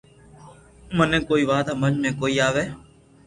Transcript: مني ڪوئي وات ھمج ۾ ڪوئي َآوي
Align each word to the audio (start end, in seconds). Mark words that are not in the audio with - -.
مني 0.97 1.19
ڪوئي 1.27 1.43
وات 1.49 1.67
ھمج 1.71 1.93
۾ 2.03 2.09
ڪوئي 2.19 2.35
َآوي 2.47 2.65